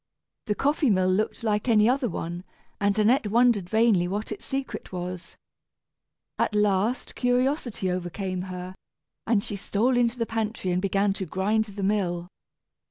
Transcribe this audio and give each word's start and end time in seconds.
The 0.47 0.55
coffee 0.55 0.89
mill 0.89 1.09
looked 1.11 1.43
like 1.43 1.67
any 1.69 1.87
other 1.87 2.09
one, 2.09 2.43
and 2.79 2.97
Annette 2.97 3.27
wondered 3.27 3.69
vainly 3.69 4.07
what 4.07 4.31
its 4.31 4.43
secret 4.47 4.91
was. 4.91 5.35
At 6.39 6.55
last 6.55 7.13
curiosity 7.13 7.91
overcame 7.91 8.41
her, 8.49 8.73
and 9.27 9.43
she 9.43 9.55
stole 9.55 9.95
into 9.95 10.17
the 10.17 10.25
pantry 10.25 10.71
and 10.71 10.81
began 10.81 11.13
to 11.13 11.27
grind 11.27 11.65
the 11.65 11.83
mill. 11.83 12.29